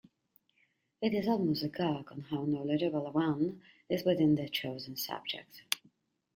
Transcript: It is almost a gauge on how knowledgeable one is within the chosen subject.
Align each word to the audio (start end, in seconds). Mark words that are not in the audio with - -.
It 0.99 1.13
is 1.13 1.27
almost 1.27 1.63
a 1.63 1.67
gauge 1.69 2.07
on 2.11 2.25
how 2.31 2.43
knowledgeable 2.45 3.11
one 3.11 3.61
is 3.87 4.03
within 4.03 4.33
the 4.33 4.49
chosen 4.49 4.95
subject. 4.95 5.61